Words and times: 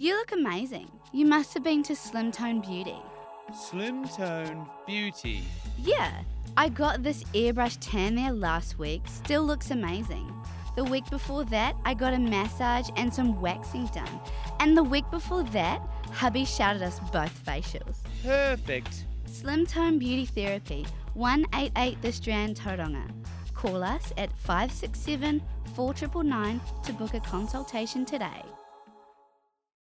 You 0.00 0.16
look 0.16 0.32
amazing. 0.32 0.90
You 1.12 1.26
must 1.26 1.52
have 1.52 1.62
been 1.62 1.82
to 1.82 1.94
Slim 1.94 2.32
Tone 2.32 2.62
Beauty. 2.62 2.96
Slim 3.54 4.08
Tone 4.08 4.66
Beauty. 4.86 5.44
Yeah, 5.76 6.22
I 6.56 6.70
got 6.70 7.02
this 7.02 7.22
airbrush 7.34 7.76
tan 7.82 8.14
there 8.14 8.32
last 8.32 8.78
week. 8.78 9.02
Still 9.04 9.44
looks 9.44 9.70
amazing. 9.70 10.32
The 10.74 10.84
week 10.84 11.04
before 11.10 11.44
that, 11.44 11.76
I 11.84 11.92
got 11.92 12.14
a 12.14 12.18
massage 12.18 12.88
and 12.96 13.12
some 13.12 13.42
waxing 13.42 13.88
done. 13.88 14.20
And 14.58 14.74
the 14.74 14.82
week 14.82 15.04
before 15.10 15.42
that, 15.42 15.82
hubby 16.10 16.46
shouted 16.46 16.80
us 16.80 16.98
both 17.12 17.44
facials. 17.44 17.98
Perfect. 18.22 19.04
Slim 19.26 19.66
Tone 19.66 19.98
Beauty 19.98 20.24
Therapy, 20.24 20.86
188 21.12 22.00
The 22.00 22.10
Strand, 22.10 22.56
Tauranga. 22.56 23.04
Call 23.52 23.84
us 23.84 24.14
at 24.16 24.32
567 24.38 25.42
4999 25.74 26.60
to 26.84 26.92
book 26.94 27.12
a 27.12 27.20
consultation 27.20 28.06
today. 28.06 28.42